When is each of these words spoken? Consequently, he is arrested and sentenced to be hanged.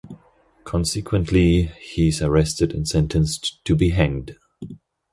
Consequently, 0.63 1.65
he 1.79 2.07
is 2.07 2.23
arrested 2.23 2.73
and 2.73 2.87
sentenced 2.87 3.63
to 3.65 3.75
be 3.75 3.91
hanged. 3.91 4.35